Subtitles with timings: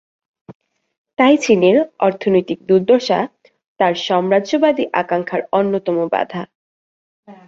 [1.19, 3.19] তাই, চীনের অর্থনৈতিক দুর্দশা
[3.79, 6.41] তার সাম্রাজ্যবাদী আকাঙ্ক্ষার অন্যতম বাধা।